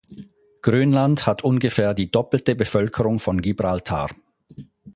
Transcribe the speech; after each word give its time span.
Grönland 0.63 1.27
hat 1.27 1.43
ungefähr 1.43 1.93
die 1.93 2.09
doppelte 2.09 2.55
Bevölkerung 2.55 3.19
von 3.19 3.39
Gibraltar. 3.39 4.09